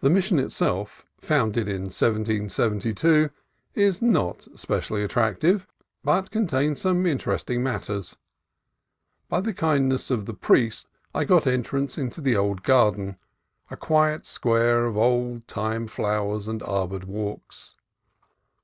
[0.00, 3.30] The Mission itself, founded in 1772,
[3.74, 5.66] is not spe cially attractive,
[6.04, 8.16] but contains some interesting mat ters.
[9.28, 10.86] By the kindness of the priest
[11.16, 13.16] I got entrance into the old garden,
[13.72, 17.74] a quiet square of old time flow ers and arbored walks.